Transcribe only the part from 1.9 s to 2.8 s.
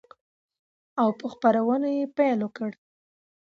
يې پيل وكړ،